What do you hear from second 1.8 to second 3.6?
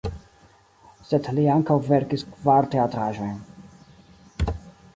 verkis kvar teatraĵojn.